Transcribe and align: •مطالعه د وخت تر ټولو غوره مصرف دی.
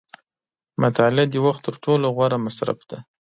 •مطالعه 0.83 1.25
د 1.29 1.35
وخت 1.45 1.61
تر 1.67 1.75
ټولو 1.83 2.05
غوره 2.15 2.37
مصرف 2.45 2.79
دی. 2.89 2.99